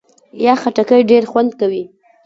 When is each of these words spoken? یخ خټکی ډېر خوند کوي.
یخ 0.45 0.57
خټکی 0.63 1.01
ډېر 1.11 1.23
خوند 1.31 1.51
کوي. 1.59 1.83